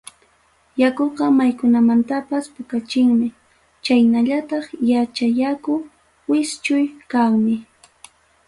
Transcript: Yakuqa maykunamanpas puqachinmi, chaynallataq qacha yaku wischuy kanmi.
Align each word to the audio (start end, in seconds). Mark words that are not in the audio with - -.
Yakuqa 0.81 1.25
maykunamanpas 1.37 2.45
puqachinmi, 2.53 3.27
chaynallataq 3.85 4.65
qacha 4.87 5.27
yaku 5.39 5.73
wischuy 6.29 6.85
kanmi. 7.11 7.55